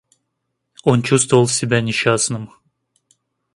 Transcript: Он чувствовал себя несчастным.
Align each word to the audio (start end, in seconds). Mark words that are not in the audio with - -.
Он 0.83 1.03
чувствовал 1.03 1.47
себя 1.47 1.79
несчастным. 1.79 2.49